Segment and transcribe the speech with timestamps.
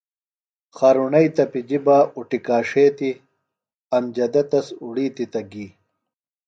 [0.75, 3.21] خارُݨئی تپِجیۡ بہ اُٹِکاݜیتیۡ۔
[3.95, 5.67] امجدہ تس اُڑیتیۡ تہ گی۔